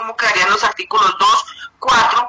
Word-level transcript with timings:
cómo 0.00 0.16
quedarían 0.16 0.50
los 0.50 0.64
artículos 0.64 1.14
2, 1.18 1.44
4. 1.78 2.28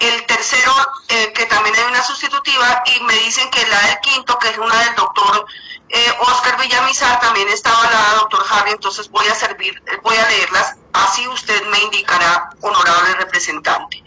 El 0.00 0.26
tercero, 0.26 0.72
eh, 1.08 1.32
que 1.32 1.46
también 1.46 1.74
hay 1.74 1.84
una 1.84 2.02
sustitutiva, 2.02 2.82
y 2.94 3.02
me 3.04 3.14
dicen 3.14 3.48
que 3.50 3.66
la 3.66 3.80
del 3.86 4.00
quinto, 4.00 4.38
que 4.38 4.50
es 4.50 4.58
una 4.58 4.76
del 4.84 4.94
doctor 4.94 5.46
eh, 5.88 6.12
Oscar 6.18 6.58
Villamizar, 6.58 7.20
también 7.20 7.48
estaba 7.48 7.88
la 7.90 8.14
doctor 8.18 8.44
Harry, 8.50 8.72
entonces 8.72 9.08
voy 9.08 9.26
a 9.28 9.34
servir, 9.34 9.80
voy 10.02 10.16
a 10.16 10.28
leerlas, 10.28 10.76
así 10.92 11.26
usted 11.28 11.64
me 11.66 11.78
indicará, 11.78 12.50
honorable 12.60 13.14
representante. 13.14 14.02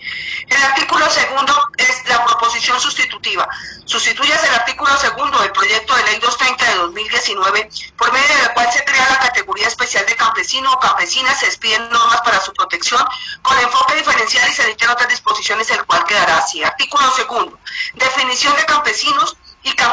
El 0.47 0.61
artículo 0.61 1.09
segundo 1.09 1.53
es 1.77 2.09
la 2.09 2.25
proposición 2.25 2.79
sustitutiva. 2.81 3.47
Sustituye 3.85 4.33
el 4.33 4.53
artículo 4.55 4.97
segundo 4.97 5.39
del 5.39 5.51
proyecto 5.51 5.95
de 5.95 6.03
ley 6.03 6.19
230 6.19 6.65
de 6.65 6.77
2019, 6.79 7.69
por 7.97 8.11
medio 8.11 8.35
de 8.35 8.41
la 8.43 8.53
cual 8.53 8.71
se 8.73 8.83
crea 8.83 9.07
la 9.09 9.19
categoría 9.19 9.67
especial 9.67 10.05
de 10.05 10.15
campesino 10.15 10.73
o 10.73 10.79
campesina, 10.79 11.33
se 11.33 11.45
expiden 11.45 11.89
normas 11.89 12.21
para 12.21 12.41
su 12.41 12.51
protección 12.51 13.05
con 13.41 13.57
enfoque 13.57 13.95
diferencial 13.95 14.49
y 14.49 14.53
se 14.53 14.65
dictan 14.67 14.89
otras 14.89 15.07
disposiciones, 15.07 15.69
el 15.71 15.85
cual 15.85 16.03
quedará 16.03 16.37
así. 16.37 16.61
Artículo 16.61 17.09
segundo, 17.15 17.57
definición 17.93 18.55
de 18.57 18.65
campesinos 18.65 19.37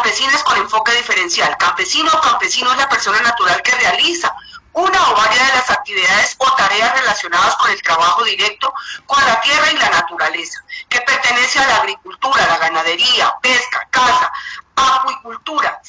campesinas 0.07 0.45
con 0.45 0.57
enfoque 0.59 0.93
diferencial. 0.93 1.57
Campesino 1.57 2.09
o 2.13 2.21
campesino 2.21 2.71
es 2.71 2.79
la 2.79 2.89
persona 2.89 3.21
natural 3.23 3.61
que 3.63 3.73
realiza 3.73 4.33
una 4.73 5.11
o 5.11 5.17
varias 5.17 5.49
de 5.49 5.59
las 5.59 5.71
actividades 5.71 6.37
o 6.39 6.55
tareas 6.55 6.97
relacionadas 7.01 7.57
con 7.57 7.71
el 7.71 7.83
trabajo 7.83 8.23
directo 8.23 8.73
con 9.07 9.25
la 9.25 9.41
tierra 9.41 9.73
y 9.73 9.77
la 9.77 9.91
naturaleza, 9.91 10.65
que 10.89 11.01
pertenece 11.01 11.59
a 11.59 11.67
la 11.67 11.77
agricultura, 11.79 12.47
la 12.47 12.59
ganadería, 12.59 13.35
pesca, 13.43 13.89
caza, 13.91 14.31
acuicultura, 14.77 15.81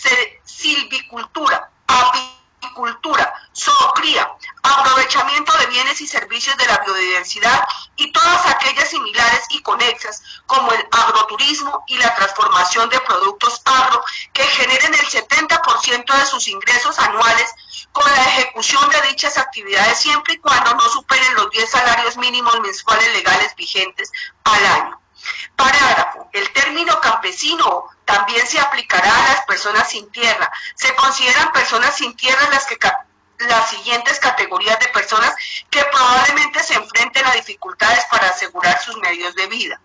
silvicultura, 0.45 1.70
apicultura, 1.86 3.34
zoocría, 3.53 4.31
aprovechamiento 4.63 5.55
de 5.58 5.66
bienes 5.67 6.02
y 6.02 6.08
servicios 6.08 6.58
de 6.58 6.66
la 6.66 6.77
biodiversidad 6.80 7.67
y 7.95 8.11
todas 8.11 8.45
aquellas 8.47 8.89
similares 8.89 9.45
y 9.49 9.61
conexas 9.61 10.23
como 10.45 10.72
el 10.72 10.88
agroturismo 10.91 11.84
y 11.88 11.97
la 11.97 12.13
transformación 12.16 12.89
de 12.89 13.00
productos 13.02 13.61
agro 13.66 14.03
que 14.38 14.43
generen 14.43 14.93
el 14.93 15.07
70% 15.07 16.13
de 16.13 16.25
sus 16.27 16.47
ingresos 16.47 16.99
anuales 16.99 17.49
con 17.91 18.05
la 18.05 18.21
ejecución 18.21 18.88
de 18.91 19.02
dichas 19.09 19.35
actividades 19.39 19.97
siempre 19.97 20.35
y 20.35 20.38
cuando 20.38 20.75
no 20.75 20.88
superen 20.89 21.33
los 21.33 21.49
10 21.49 21.67
salarios 21.67 22.17
mínimos 22.17 22.59
mensuales 22.59 23.11
legales 23.13 23.55
vigentes 23.55 24.11
al 24.44 24.63
año. 24.63 25.02
Parágrafo. 25.55 26.29
El 26.33 26.53
término 26.53 27.02
campesino 27.02 27.85
también 28.05 28.45
se 28.45 28.59
aplicará 28.59 29.11
a 29.11 29.33
las 29.33 29.45
personas 29.45 29.89
sin 29.89 30.07
tierra. 30.11 30.51
Se 30.75 30.94
consideran 30.94 31.51
personas 31.51 31.95
sin 31.95 32.16
tierra 32.16 32.47
las 32.51 32.67
que 32.67 32.77
las 33.39 33.69
siguientes 33.69 34.19
categorías 34.19 34.79
de 34.79 34.88
personas 34.89 35.33
que 35.69 35.83
probablemente 35.85 36.61
se 36.63 36.75
enfrenten 36.75 37.25
a 37.25 37.33
dificultades 37.33 38.05
para 38.11 38.29
asegurar 38.29 38.79
sus 38.81 38.97
medios 38.97 39.33
de 39.35 39.47
vida. 39.47 39.81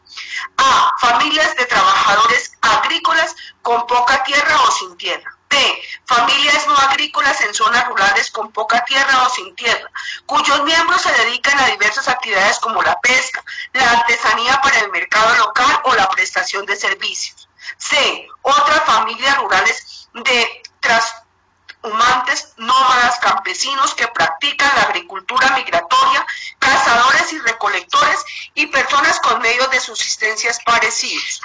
A. 0.58 0.92
Familias 0.98 1.56
de 1.56 1.66
trabajadores 1.66 2.52
agrícolas 2.60 3.34
con 3.62 3.86
poca 3.86 4.22
tierra 4.24 4.60
o 4.62 4.70
sin 4.72 4.96
tierra. 4.96 5.36
B. 5.48 5.82
Familias 6.06 6.66
no 6.66 6.74
agrícolas 6.76 7.40
en 7.42 7.54
zonas 7.54 7.86
rurales 7.86 8.30
con 8.30 8.50
poca 8.52 8.84
tierra 8.84 9.22
o 9.22 9.30
sin 9.30 9.54
tierra, 9.54 9.90
cuyos 10.26 10.62
miembros 10.64 11.02
se 11.02 11.12
dedican 11.12 11.58
a 11.58 11.66
diversas 11.66 12.08
actividades 12.08 12.58
como 12.58 12.82
la 12.82 12.98
pesca, 13.00 13.44
la 13.72 13.90
artesanía 13.90 14.60
para 14.62 14.78
el 14.80 14.90
mercado 14.90 15.34
local 15.36 15.80
o 15.84 15.94
la 15.94 16.08
prestación 16.08 16.64
de 16.66 16.76
servicios. 16.76 17.48
C. 17.76 18.28
Otras 18.42 18.82
familias 18.84 19.36
rurales 19.38 20.08
de 20.14 20.62
transhumantes, 20.80 22.54
nómadas, 22.56 23.18
campesinos 23.18 23.94
que 23.94 24.08
practican 24.08 24.74
la 24.76 24.82
agricultura 24.82 25.50
migratoria, 25.56 26.26
cazadores 26.58 27.32
y 27.32 27.38
recolectores 27.40 28.24
y 28.54 28.66
personas 28.66 29.20
con 29.20 29.40
medios 29.40 29.70
de 29.70 29.80
subsistencia 29.80 30.50
parecidos. 30.64 31.42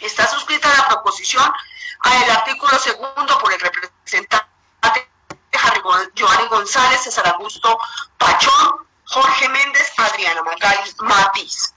Está 0.00 0.28
la 0.78 0.88
proposición 0.88 1.52
al 2.00 2.30
artículo 2.30 2.78
segundo 2.78 3.38
por 3.38 3.52
el 3.52 3.60
representante 3.60 4.48
Joanny 6.16 6.48
González, 6.48 7.02
César 7.02 7.28
Augusto 7.28 7.78
Pachón, 8.16 8.86
Jorge 9.04 9.48
Méndez, 9.48 9.92
Adriana 9.96 10.42
Matiz. 11.00 11.74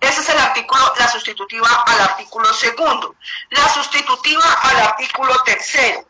Ese 0.00 0.20
es 0.20 0.28
el 0.30 0.38
artículo, 0.38 0.92
la 0.98 1.08
sustitutiva 1.08 1.68
al 1.86 2.00
artículo 2.00 2.52
segundo. 2.52 3.14
La 3.50 3.68
sustitutiva 3.68 4.44
al 4.62 4.80
artículo 4.80 5.40
tercero. 5.44 6.06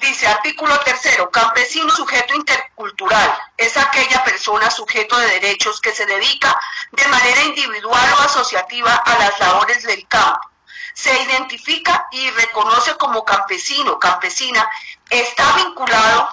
Dice 0.00 0.26
artículo 0.26 0.78
tercero, 0.80 1.30
campesino 1.30 1.90
sujeto 1.90 2.34
intercultural 2.34 3.38
es 3.56 3.76
aquella 3.76 4.24
persona 4.24 4.70
sujeto 4.70 5.16
de 5.16 5.28
derechos 5.28 5.80
que 5.80 5.94
se 5.94 6.04
dedica 6.04 6.58
de 6.92 7.06
manera 7.06 7.42
individual 7.42 8.14
o 8.18 8.22
asociativa 8.22 8.92
a 8.92 9.18
las 9.18 9.38
labores 9.38 9.84
del 9.84 10.06
campo 10.08 10.53
se 10.94 11.22
identifica 11.22 12.06
y 12.12 12.30
reconoce 12.30 12.96
como 12.96 13.24
campesino, 13.24 13.98
campesina, 13.98 14.68
está 15.10 15.52
vinculado, 15.56 16.28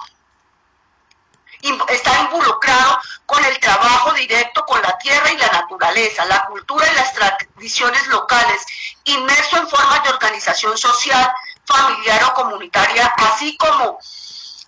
está 1.88 2.20
involucrado 2.22 3.00
con 3.26 3.44
el 3.44 3.58
trabajo 3.58 4.12
directo 4.12 4.64
con 4.64 4.80
la 4.80 4.96
tierra 4.98 5.30
y 5.32 5.36
la 5.36 5.48
naturaleza, 5.48 6.24
la 6.24 6.44
cultura 6.46 6.86
y 6.90 6.94
las 6.94 7.12
tradiciones 7.12 8.06
locales, 8.06 8.64
inmerso 9.04 9.56
en 9.58 9.68
formas 9.68 10.02
de 10.04 10.10
organización 10.10 10.78
social, 10.78 11.32
familiar 11.64 12.24
o 12.24 12.34
comunitaria, 12.34 13.06
así 13.18 13.56
como 13.56 13.98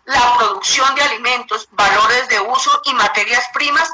la 0.06 0.37
producción 0.37 0.94
de 0.94 1.03
alimentos, 1.03 1.69
valores 1.71 2.28
de 2.28 2.41
uso 2.41 2.83
y 2.84 2.94
materias 2.94 3.49
primas 3.54 3.91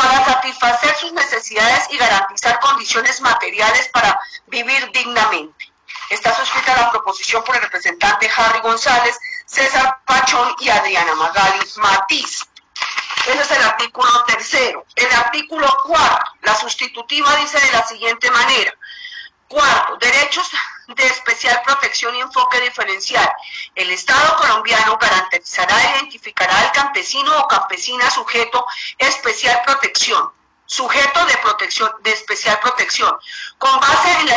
para 0.00 0.24
satisfacer 0.24 0.96
sus 0.96 1.12
necesidades 1.12 1.88
y 1.90 1.98
garantizar 1.98 2.58
condiciones 2.60 3.20
materiales 3.20 3.88
para 3.88 4.18
vivir 4.46 4.90
dignamente. 4.92 5.70
Está 6.08 6.34
suscrita 6.34 6.74
la 6.76 6.90
proposición 6.90 7.44
por 7.44 7.54
el 7.56 7.62
representante 7.62 8.30
Harry 8.34 8.60
González, 8.60 9.18
César 9.44 9.98
Pachón 10.06 10.54
y 10.60 10.70
Adriana 10.70 11.14
Magali 11.14 11.60
Matiz. 11.76 12.46
Ese 13.26 13.42
es 13.42 13.50
el 13.50 13.62
artículo 13.62 14.24
tercero. 14.24 14.86
El 14.96 15.12
artículo 15.12 15.68
cuarto, 15.84 16.32
la 16.42 16.54
sustitutiva 16.54 17.36
dice 17.36 17.60
de 17.60 17.72
la 17.72 17.86
siguiente 17.86 18.30
manera. 18.30 18.72
Cuarto, 19.48 19.98
derechos 19.98 20.50
de 20.94 21.06
especial 21.06 21.60
protección 21.64 22.14
y 22.16 22.20
enfoque 22.20 22.60
diferencial. 22.60 23.30
El 23.74 23.90
Estado 23.90 24.36
colombiano 24.36 24.98
garantizará 24.98 25.76
e 25.82 25.98
identificará 25.98 26.60
al 26.60 26.72
campesino 26.72 27.38
o 27.38 27.48
campesina 27.48 28.10
sujeto 28.10 28.66
especial 28.98 29.60
protección, 29.64 30.32
sujeto 30.66 31.24
de 31.26 31.36
protección, 31.38 31.90
de 32.02 32.10
especial 32.10 32.58
protección, 32.60 33.16
con 33.58 33.78
base 33.80 34.10
en 34.20 34.26
la, 34.26 34.36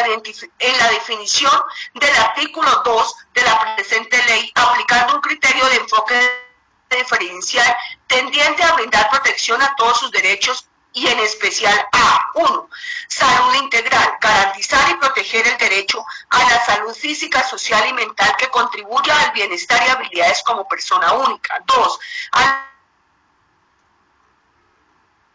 en 0.60 0.78
la 0.78 0.90
definición 0.90 1.62
del 1.96 2.16
artículo 2.16 2.82
2 2.86 3.16
de 3.34 3.44
la 3.44 3.76
presente 3.76 4.24
ley, 4.26 4.52
aplicando 4.56 5.16
un 5.16 5.22
criterio 5.22 5.66
de 5.66 5.76
enfoque 5.78 6.44
diferencial 6.90 7.76
tendiente 8.06 8.64
a 8.64 8.74
brindar 8.74 9.10
protección 9.10 9.62
a 9.62 9.76
todos 9.76 10.00
sus 10.00 10.12
derechos 10.12 10.68
y 10.94 11.08
en 11.08 11.20
especial 11.20 11.88
a 11.92 12.28
1. 12.36 12.70
Salud 13.08 13.56
integral, 13.56 14.18
garantizar 14.22 14.90
y 14.92 14.96
proteger 14.96 15.48
el 15.48 15.58
derecho 15.58 16.06
a 16.30 16.40
la 16.40 16.66
salud 16.66 16.94
física, 16.94 17.44
social 17.44 17.88
y 17.90 17.94
mental 17.94 18.36
que 18.38 18.50
contribuya 18.50 19.20
al 19.20 19.32
bienestar 19.32 19.82
y 19.86 19.90
habilidades 19.90 20.44
como 20.44 20.68
persona 20.68 21.14
única. 21.14 21.62
2 21.66 22.00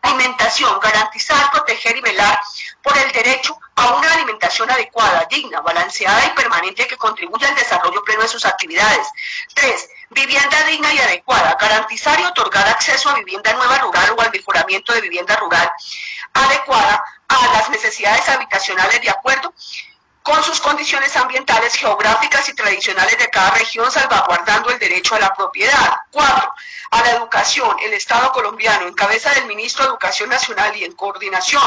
alimentación, 0.01 0.79
garantizar, 0.81 1.51
proteger 1.51 1.97
y 1.97 2.01
velar 2.01 2.41
por 2.89 2.97
el 2.97 3.13
derecho 3.13 3.59
a 3.77 3.95
una 3.95 4.15
alimentación 4.15 4.71
adecuada, 4.71 5.27
digna, 5.31 5.61
balanceada 5.61 6.25
y 6.27 6.31
permanente 6.31 6.87
que 6.87 6.97
contribuya 6.97 7.49
al 7.49 7.55
desarrollo 7.55 8.03
pleno 8.03 8.23
de 8.23 8.29
sus 8.29 8.47
actividades. 8.47 9.07
Tres, 9.55 9.91
vivienda 10.11 10.63
digna 10.65 10.93
y 10.95 10.99
adecuada, 10.99 11.57
garantizar 11.61 12.19
y 12.19 12.25
otorgar 12.25 12.67
acceso 12.67 13.11
a 13.11 13.15
vivienda 13.15 13.53
nueva 13.53 13.77
rural 13.79 14.15
o 14.17 14.21
al 14.23 14.33
mejoramiento 14.33 14.95
de 14.95 15.03
vivienda 15.03 15.37
rural 15.37 15.71
adecuada 16.33 17.05
a 17.29 17.47
las 17.49 17.69
necesidades 17.69 18.27
habitacionales 18.29 19.03
de 19.03 19.11
acuerdo 19.11 19.53
con 20.23 20.43
sus 20.43 20.61
condiciones 20.61 21.17
ambientales, 21.17 21.75
geográficas 21.75 22.49
y 22.49 22.55
tradicionales 22.55 23.19
de 23.19 23.31
cada 23.31 23.51
región, 23.51 23.91
salvaguardando 23.91 24.71
el 24.71 24.79
derecho 24.79 25.15
a 25.15 25.21
la 25.21 25.35
propiedad. 25.35 26.01
Cuatro, 26.11 26.53
a 26.91 27.03
la 27.03 27.11
educación. 27.13 27.77
El 27.83 27.95
Estado 27.95 28.33
colombiano, 28.33 28.87
en 28.87 28.95
cabeza 28.95 29.33
del 29.35 29.47
ministro 29.47 29.85
de 29.85 29.91
Educación 29.91 30.29
Nacional 30.29 30.77
y 30.77 30.85
en 30.85 30.93
coordinación 30.93 31.63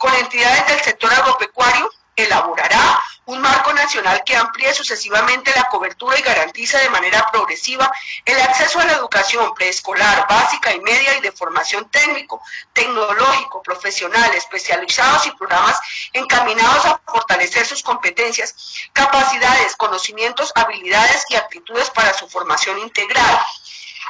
con 0.00 0.14
entidades 0.14 0.66
del 0.66 0.80
sector 0.80 1.12
agropecuario, 1.12 1.90
elaborará 2.16 2.98
un 3.26 3.38
marco 3.38 3.70
nacional 3.74 4.22
que 4.24 4.34
amplíe 4.34 4.72
sucesivamente 4.72 5.52
la 5.54 5.68
cobertura 5.68 6.18
y 6.18 6.22
garantice 6.22 6.78
de 6.78 6.88
manera 6.88 7.28
progresiva 7.30 7.92
el 8.24 8.40
acceso 8.40 8.80
a 8.80 8.86
la 8.86 8.94
educación 8.94 9.52
preescolar, 9.52 10.26
básica 10.26 10.74
y 10.74 10.80
media 10.80 11.18
y 11.18 11.20
de 11.20 11.32
formación 11.32 11.90
técnico, 11.90 12.40
tecnológico, 12.72 13.62
profesional, 13.62 14.32
especializados 14.34 15.26
y 15.26 15.32
programas 15.32 15.78
encaminados 16.14 16.86
a 16.86 16.98
fortalecer 17.06 17.66
sus 17.66 17.82
competencias, 17.82 18.54
capacidades, 18.94 19.76
conocimientos, 19.76 20.50
habilidades 20.54 21.26
y 21.28 21.36
actitudes 21.36 21.90
para 21.90 22.14
su 22.14 22.26
formación 22.26 22.78
integral. 22.78 23.38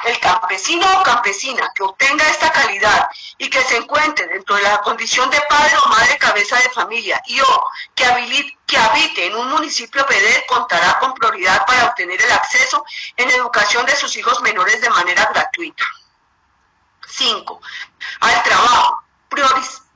El 0.03 0.19
campesino 0.19 0.85
o 0.99 1.03
campesina 1.03 1.71
que 1.75 1.83
obtenga 1.83 2.27
esta 2.29 2.51
calidad 2.51 3.09
y 3.37 3.49
que 3.49 3.61
se 3.61 3.77
encuentre 3.77 4.27
dentro 4.27 4.55
de 4.55 4.63
la 4.63 4.81
condición 4.81 5.29
de 5.29 5.41
padre 5.41 5.77
o 5.77 5.87
madre 5.89 6.17
cabeza 6.17 6.57
de 6.57 6.69
familia 6.69 7.21
y 7.27 7.39
o 7.41 7.65
que, 7.93 8.05
que 8.65 8.77
habite 8.77 9.27
en 9.27 9.35
un 9.35 9.49
municipio 9.49 10.05
PD 10.05 10.45
contará 10.47 10.97
con 10.99 11.13
prioridad 11.13 11.65
para 11.65 11.85
obtener 11.85 12.21
el 12.21 12.31
acceso 12.31 12.83
en 13.17 13.29
educación 13.29 13.85
de 13.85 13.95
sus 13.95 14.15
hijos 14.17 14.41
menores 14.41 14.81
de 14.81 14.89
manera 14.89 15.29
gratuita. 15.33 15.85
5. 17.07 17.61
Al 18.21 18.43
trabajo. 18.43 19.03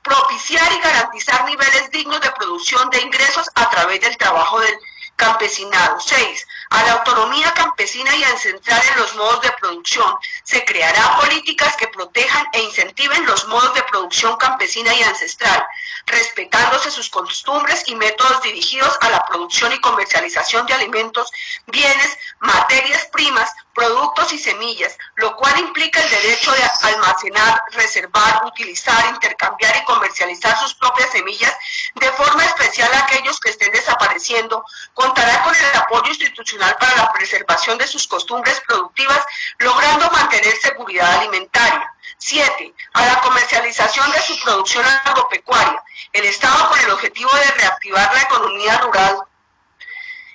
propiciar 0.02 0.72
y 0.72 0.78
garantizar 0.78 1.44
niveles 1.46 1.90
dignos 1.90 2.20
de 2.20 2.30
producción 2.30 2.88
de 2.90 3.00
ingresos 3.00 3.50
a 3.56 3.68
través 3.70 4.00
del 4.00 4.16
trabajo 4.16 4.60
del 4.60 4.78
campesinado. 5.16 5.98
6. 5.98 6.46
A 6.70 6.82
la 6.84 6.92
autonomía 6.92 7.52
campesina 7.54 8.14
y 8.14 8.22
a 8.24 8.38
centrar 8.38 8.82
en 8.86 8.98
los 8.98 9.14
modos 9.16 9.40
de 9.42 9.50
producción. 9.52 10.14
Se 10.44 10.64
creará 10.64 11.18
políticas 11.20 11.76
que 11.76 11.88
protejan 11.88 12.46
e 12.52 12.62
incentiven 12.62 13.26
los 13.26 13.48
modos 13.48 13.74
de 13.74 13.82
producción 13.84 14.36
campesina 14.36 14.94
y 14.94 15.02
ancestral, 15.02 15.66
respetándose 16.06 16.90
sus 16.90 17.08
costumbres 17.08 17.84
y 17.86 17.94
métodos 17.94 18.42
dirigidos 18.42 18.96
a 19.00 19.10
la 19.10 19.24
producción 19.26 19.72
y 19.72 19.80
comercialización 19.80 20.66
de 20.66 20.74
alimentos, 20.74 21.30
bienes, 21.66 22.18
materias 22.40 23.08
primas, 23.12 23.52
productos 23.76 24.32
y 24.32 24.38
semillas, 24.38 24.96
lo 25.16 25.36
cual 25.36 25.56
implica 25.60 26.02
el 26.02 26.10
derecho 26.10 26.50
de 26.50 26.62
almacenar, 26.82 27.62
reservar, 27.72 28.46
utilizar, 28.46 29.06
intercambiar 29.10 29.76
y 29.76 29.84
comercializar 29.84 30.58
sus 30.58 30.74
propias 30.74 31.10
semillas, 31.10 31.54
de 31.94 32.10
forma 32.12 32.44
especial 32.46 32.92
a 32.94 33.00
aquellos 33.00 33.38
que 33.38 33.50
estén 33.50 33.70
desapareciendo, 33.72 34.64
contará 34.94 35.44
con 35.44 35.54
el 35.54 35.76
apoyo 35.76 36.08
institucional 36.08 36.74
para 36.80 36.96
la 36.96 37.12
preservación 37.12 37.76
de 37.76 37.86
sus 37.86 38.08
costumbres 38.08 38.60
productivas, 38.66 39.22
logrando 39.58 40.10
mantener 40.10 40.56
seguridad 40.56 41.18
alimentaria. 41.18 41.92
7. 42.16 42.74
A 42.94 43.04
la 43.04 43.20
comercialización 43.20 44.10
de 44.10 44.22
su 44.22 44.42
producción 44.42 44.86
agropecuaria. 45.04 45.82
El 46.14 46.24
Estado 46.24 46.70
con 46.70 46.80
el 46.80 46.90
objetivo 46.92 47.30
de 47.34 47.50
reactivar 47.52 48.14
la 48.14 48.22
economía 48.22 48.78
rural 48.78 49.26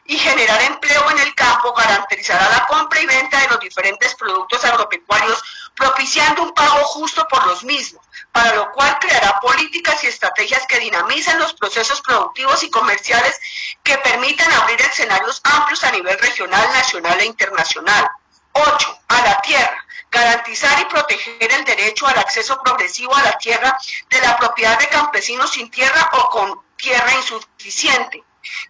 y 0.06 0.18
generar 0.18 0.62
empleo 0.64 1.10
en 1.12 1.20
el 1.20 1.36
campo 1.36 1.74
garantizará 1.74 2.50
la 2.50 2.68
compra 2.68 3.00
y 3.00 3.06
venta 3.06 3.40
de 3.40 3.48
los 3.50 3.60
diferentes 3.60 4.16
productos 4.16 4.64
agropecuarios, 4.66 5.42
propiciando 5.76 6.44
un 6.44 6.54
pago 6.54 6.84
justo 6.86 7.28
por 7.28 7.46
los 7.48 7.64
mismos, 7.64 8.06
para 8.32 8.56
lo 8.56 8.72
cual 8.72 8.98
creará 9.00 9.40
políticas 9.40 10.04
y 10.04 10.08
estrategias 10.08 10.66
que 10.68 10.80
dinamicen 10.80 11.40
los 11.40 11.54
procesos 11.54 12.02
productivos 12.02 12.64
y 12.64 12.70
comerciales 12.70 13.40
que 13.84 13.98
permitan 14.00 14.52
abrir 14.54 14.82
escenarios 14.82 15.42
amplios 15.44 15.84
a 15.84 15.92
nivel 15.92 16.18
regional, 16.20 16.68
nacional 16.74 17.20
e 17.20 17.26
internacional. 17.26 18.10
8. 18.54 19.00
A 19.08 19.22
la 19.22 19.42
tierra. 19.42 19.86
Garantizar 20.10 20.78
y 20.82 20.86
proteger 20.86 21.52
el 21.54 21.64
derecho 21.64 22.06
al 22.06 22.18
acceso 22.18 22.62
progresivo 22.62 23.16
a 23.16 23.24
la 23.24 23.38
tierra 23.38 23.78
de 24.10 24.20
la 24.20 24.36
propiedad 24.38 24.78
de 24.78 24.90
campesinos 24.90 25.52
sin 25.52 25.72
tierra 25.72 26.10
o 26.14 26.30
con 26.30 26.62
tierra 26.76 27.14
insuficiente 27.14 28.22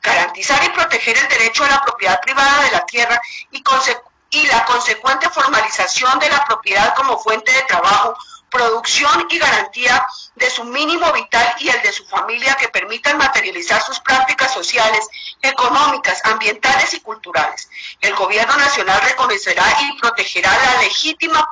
garantizar 0.02 0.64
y 0.64 0.70
proteger 0.70 1.18
el 1.18 1.28
derecho 1.28 1.64
a 1.64 1.70
la 1.70 1.82
propiedad 1.82 2.20
privada 2.22 2.64
de 2.64 2.72
la 2.72 2.86
tierra 2.86 3.22
y, 3.52 4.48
la 4.48 4.66
consecuente 4.66 5.30
formalización 5.30 6.18
de 6.20 6.30
la 6.30 6.46
propiedad 6.46 6.96
como 6.96 7.18
fuente 7.20 7.52
de 7.52 7.64
trabajo, 7.64 8.16
producción 8.50 9.28
y 9.30 9.38
garantía 9.38 10.06
de 10.36 10.50
su 10.50 10.64
mínimo 10.66 11.12
vital 11.14 11.56
y 11.60 11.70
el 11.70 11.82
de 11.82 11.92
su 11.92 12.06
familia 12.06 12.56
que 12.56 12.70
permitan 12.70 13.18
materializar 13.18 13.82
sus 13.82 14.00
prácticas 14.00 14.54
sociales, 14.54 15.08
económicas, 15.42 16.24
ambientales 16.26 16.94
y 16.94 17.00
culturales. 17.00 17.70
El 18.00 18.16
gobierno 18.16 18.56
nacional 18.58 19.02
reconocerá 19.02 19.66
y 19.82 19.98
protegerá 20.00 20.52
la 20.52 20.82
legítima, 20.82 21.48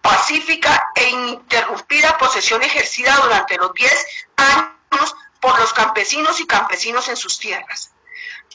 pacífica 0.00 0.90
e 0.94 1.08
ininterrumpida 1.08 2.16
posesión 2.18 2.62
ejercida 2.62 3.14
durante 3.16 3.56
los 3.56 3.72
10 3.74 4.06
años 4.36 5.14
por 5.40 5.58
los 5.58 5.72
campesinos 5.72 6.40
y 6.40 6.46
campesinos 6.46 7.08
en 7.08 7.16
sus 7.16 7.38
tierras. 7.38 7.92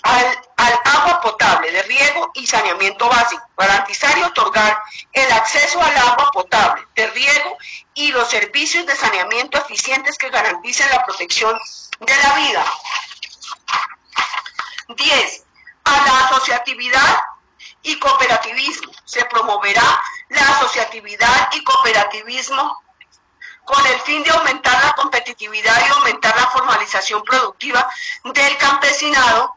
Al, 0.04 0.26
agua 0.58 1.22
potable 1.22 1.72
de 1.72 1.82
riego 1.84 2.32
y 2.34 2.46
saneamiento 2.46 3.08
básico, 3.08 3.44
garantizar 3.58 4.18
y 4.18 4.24
otorgar 4.24 4.82
el 5.14 5.32
acceso 5.32 5.82
al 5.82 5.96
agua 5.96 6.30
potable 6.32 6.86
de 6.96 7.08
riego 7.08 7.58
y 7.94 8.12
los 8.12 8.30
servicios 8.30 8.86
de 8.86 8.96
saneamiento 8.96 9.58
eficientes 9.58 10.18
que 10.18 10.30
garanticen 10.30 10.90
la 10.90 11.06
protección 11.06 11.58
de 12.00 12.16
la 12.18 12.34
vida. 12.34 12.66
10. 14.90 15.44
A 15.86 15.92
la 15.92 16.26
asociatividad 16.26 17.20
y 17.84 18.00
cooperativismo. 18.00 18.92
Se 19.06 19.24
promoverá 19.26 20.02
la 20.30 20.42
asociatividad 20.58 21.50
y 21.54 21.64
cooperativismo 21.64 22.82
con 23.66 23.86
el 23.88 24.00
fin 24.02 24.24
de 24.24 24.32
aumentar 24.32 24.84
la 24.84 24.94
competitividad 24.94 25.82
y 25.86 25.92
aumentar 25.92 26.36
la 26.36 26.48
formalización 26.48 27.24
productiva 27.24 27.90
del 28.24 28.58
campesinado, 28.58 29.56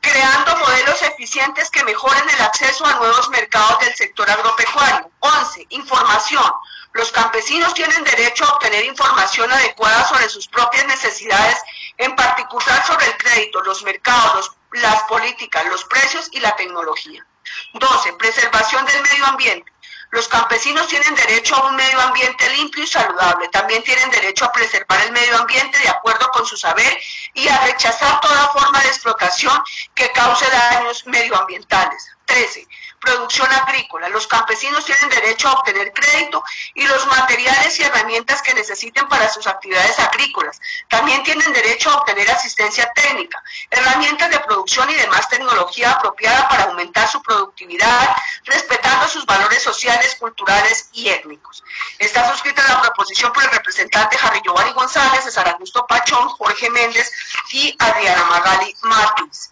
creando 0.00 0.56
modelos 0.56 1.02
eficientes 1.02 1.70
que 1.70 1.84
mejoren 1.84 2.28
el 2.28 2.40
acceso 2.42 2.84
a 2.84 2.94
nuevos 2.94 3.28
mercados 3.30 3.80
del 3.80 3.94
sector 3.94 4.28
agropecuario. 4.30 5.10
11. 5.20 5.66
Información. 5.70 6.52
Los 6.92 7.10
campesinos 7.10 7.74
tienen 7.74 8.04
derecho 8.04 8.44
a 8.44 8.54
obtener 8.54 8.84
información 8.84 9.50
adecuada 9.50 10.06
sobre 10.06 10.28
sus 10.28 10.46
propias 10.46 10.86
necesidades, 10.86 11.60
en 11.96 12.14
particular 12.14 12.86
sobre 12.86 13.06
el 13.06 13.16
crédito, 13.16 13.62
los 13.62 13.82
mercados, 13.82 14.52
las 14.72 15.02
políticas, 15.04 15.64
los 15.66 15.84
precios 15.84 16.28
y 16.32 16.40
la 16.40 16.54
tecnología. 16.54 17.26
12. 17.72 18.12
Preservación 18.14 18.84
del 18.86 19.02
medio 19.02 19.26
ambiente. 19.26 19.73
Los 20.14 20.28
campesinos 20.28 20.86
tienen 20.86 21.12
derecho 21.16 21.56
a 21.56 21.66
un 21.66 21.74
medio 21.74 22.00
ambiente 22.00 22.48
limpio 22.50 22.84
y 22.84 22.86
saludable. 22.86 23.48
También 23.48 23.82
tienen 23.82 24.08
derecho 24.12 24.44
a 24.44 24.52
preservar 24.52 25.00
el 25.00 25.10
medio 25.10 25.36
ambiente 25.36 25.76
de 25.76 25.88
acuerdo 25.88 26.30
con 26.30 26.46
su 26.46 26.56
saber 26.56 26.96
y 27.34 27.48
a 27.48 27.58
rechazar 27.66 28.20
toda 28.20 28.46
forma 28.50 28.80
de 28.80 28.90
explotación 28.90 29.60
que 29.92 30.12
cause 30.12 30.46
daños 30.48 31.04
medioambientales. 31.08 32.12
13 32.26 32.64
producción 33.04 33.50
agrícola. 33.52 34.08
Los 34.08 34.26
campesinos 34.26 34.84
tienen 34.84 35.08
derecho 35.10 35.48
a 35.48 35.52
obtener 35.52 35.92
crédito 35.92 36.42
y 36.74 36.86
los 36.86 37.06
materiales 37.06 37.78
y 37.78 37.82
herramientas 37.82 38.42
que 38.42 38.54
necesiten 38.54 39.06
para 39.08 39.28
sus 39.28 39.46
actividades 39.46 39.98
agrícolas. 39.98 40.60
También 40.88 41.22
tienen 41.22 41.52
derecho 41.52 41.90
a 41.90 41.98
obtener 41.98 42.30
asistencia 42.30 42.90
técnica, 42.94 43.42
herramientas 43.70 44.30
de 44.30 44.40
producción 44.40 44.88
y 44.90 44.94
demás 44.94 45.28
tecnología 45.28 45.92
apropiada 45.92 46.48
para 46.48 46.64
aumentar 46.64 47.08
su 47.08 47.22
productividad, 47.22 48.16
respetando 48.44 49.08
sus 49.08 49.24
valores 49.26 49.62
sociales, 49.62 50.16
culturales 50.18 50.88
y 50.92 51.08
étnicos. 51.08 51.64
Está 51.98 52.30
suscrita 52.30 52.66
la 52.68 52.82
proposición 52.82 53.32
por 53.32 53.42
el 53.44 53.50
representante 53.50 54.18
Harry 54.22 54.40
Giovanni 54.44 54.72
González, 54.72 55.24
César 55.24 55.48
Augusto 55.48 55.86
Pachón, 55.86 56.28
Jorge 56.28 56.70
Méndez 56.70 57.10
y 57.50 57.74
Adriana 57.78 58.24
Magali 58.24 58.74
Martins. 58.82 59.50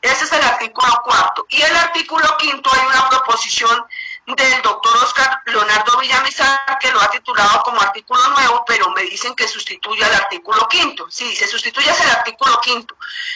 Ese 0.00 0.24
es 0.24 0.32
el 0.32 0.42
artículo 0.42 1.02
cuarto. 1.04 1.46
Y 1.48 1.60
el 1.60 1.76
artículo 1.76 2.36
quinto 2.38 2.70
hay 2.72 2.86
una 2.86 3.08
proposición 3.08 3.84
del 4.26 4.62
doctor 4.62 4.96
Oscar 5.02 5.42
Leonardo 5.46 5.98
Villamizar 5.98 6.78
que 6.78 6.92
lo 6.92 7.00
ha 7.00 7.10
titulado 7.10 7.62
como 7.62 7.80
artículo 7.80 8.28
nuevo, 8.28 8.64
pero 8.66 8.90
me 8.90 9.02
dicen 9.02 9.34
que 9.34 9.48
sustituye 9.48 10.04
al 10.04 10.14
artículo 10.14 10.68
quinto. 10.68 11.10
Sí, 11.10 11.34
se 11.34 11.48
sustituye 11.48 11.90
el 11.90 12.10
artículo 12.10 12.60
quinto 12.60 12.94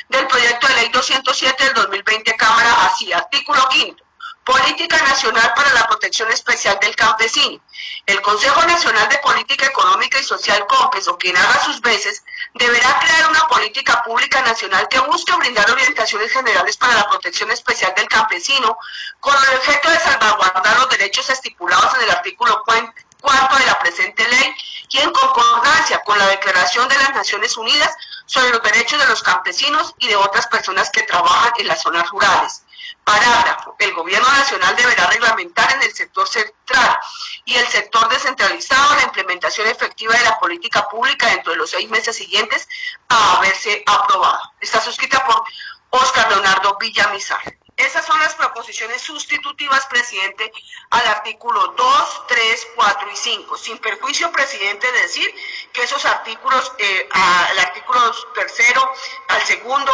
del 0.08 0.26
proyecto 0.28 0.68
de 0.68 0.74
ley 0.74 0.88
207 0.90 1.64
del 1.64 1.74
2020 1.74 2.36
Cámara 2.36 2.86
así, 2.86 3.12
artículo 3.12 3.68
quinto. 3.68 4.04
Política 4.44 4.96
Nacional 5.02 5.52
para 5.54 5.72
la 5.72 5.86
Protección 5.86 6.30
Especial 6.32 6.76
del 6.80 6.96
Campesino. 6.96 7.62
El 8.06 8.20
Consejo 8.22 8.60
Nacional 8.64 9.08
de 9.08 9.18
Política 9.18 9.66
Económica 9.66 10.18
y 10.18 10.24
Social 10.24 10.66
COMPES, 10.66 11.08
o 11.08 11.16
quien 11.16 11.36
haga 11.36 11.64
sus 11.64 11.80
veces, 11.80 12.24
deberá 12.54 12.98
crear 12.98 13.30
una 13.30 13.46
política 13.46 14.02
pública 14.02 14.42
nacional 14.42 14.88
que 14.88 14.98
busque 15.00 15.32
brindar 15.36 15.70
orientaciones 15.70 16.32
generales 16.32 16.76
para 16.76 16.94
la 16.94 17.08
protección 17.08 17.52
especial 17.52 17.94
del 17.94 18.08
campesino, 18.08 18.76
con 19.20 19.34
el 19.34 19.58
objeto 19.58 19.88
de 19.88 20.00
salvaguardar 20.00 20.76
los 20.78 20.88
derechos 20.90 21.30
estipulados 21.30 21.94
en 21.94 22.02
el 22.02 22.10
artículo 22.10 22.64
cuarto 22.64 23.56
de 23.58 23.66
la 23.66 23.78
presente 23.78 24.28
ley 24.28 24.54
y 24.88 24.98
en 24.98 25.12
concordancia 25.12 26.02
con 26.02 26.18
la 26.18 26.26
Declaración 26.26 26.88
de 26.88 26.96
las 26.96 27.14
Naciones 27.14 27.56
Unidas 27.56 27.94
sobre 28.26 28.50
los 28.50 28.62
derechos 28.62 29.00
de 29.00 29.06
los 29.06 29.22
campesinos 29.22 29.94
y 29.98 30.08
de 30.08 30.16
otras 30.16 30.48
personas 30.48 30.90
que 30.90 31.02
trabajan 31.02 31.52
en 31.58 31.68
las 31.68 31.80
zonas 31.80 32.10
rurales. 32.10 32.62
Parágrafo. 33.04 33.74
El 33.78 33.92
gobierno 33.94 34.30
nacional 34.30 34.76
deberá 34.76 35.06
reglamentar 35.08 35.72
en 35.72 35.82
el 35.82 35.92
sector 35.92 36.28
central 36.28 36.98
y 37.44 37.56
el 37.56 37.66
sector 37.66 38.08
descentralizado 38.08 38.94
la 38.96 39.02
implementación 39.02 39.66
efectiva 39.66 40.14
de 40.14 40.24
la 40.24 40.38
política 40.38 40.88
pública 40.88 41.28
dentro 41.28 41.52
de 41.52 41.58
los 41.58 41.70
seis 41.70 41.88
meses 41.90 42.16
siguientes 42.16 42.68
a 43.08 43.38
haberse 43.38 43.82
aprobado. 43.86 44.52
Está 44.60 44.80
suscrita 44.80 45.24
por 45.26 45.42
Oscar 45.90 46.30
Leonardo 46.30 46.76
Villamizar. 46.78 47.42
Esas 47.76 48.04
son 48.04 48.18
las 48.20 48.34
proposiciones 48.34 49.00
sustitutivas, 49.00 49.86
presidente, 49.86 50.52
al 50.90 51.06
artículo 51.06 51.68
2, 51.68 52.26
3, 52.28 52.68
4 52.76 53.10
y 53.10 53.16
5. 53.16 53.58
Sin 53.58 53.78
perjuicio, 53.78 54.30
presidente, 54.30 54.90
decir 54.92 55.34
que 55.72 55.82
esos 55.82 56.04
artículos, 56.04 56.72
eh, 56.78 57.08
al 57.10 57.58
artículo 57.58 58.12
tercero, 58.34 58.92
al 59.28 59.42
segundo 59.42 59.92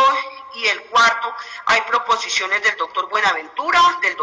y 0.54 0.66
el 0.66 0.82
cuarto, 0.84 1.34
hay 1.66 1.80
proposiciones 1.82 2.62
del 2.62 2.76
doctor 2.76 3.08
Buenaventura, 3.08 3.80
del 4.02 4.16
doctor 4.16 4.18